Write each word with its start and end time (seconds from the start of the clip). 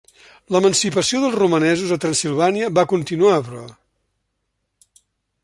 L'emancipació 0.53 1.19
dels 1.23 1.37
romanesos 1.41 1.93
a 1.97 1.99
Transsilvània 2.07 2.71
va 2.79 2.87
continuar, 2.95 3.37
però. 3.51 4.99